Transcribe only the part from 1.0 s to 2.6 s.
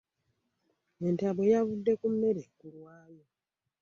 Entabwe yavudde ku mmere